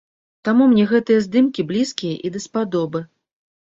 [0.47, 2.99] Таму мне гэтыя здымкі блізкія і даспадобы.